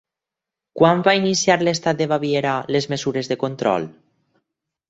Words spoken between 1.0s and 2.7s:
va iniciar l'estat de Baviera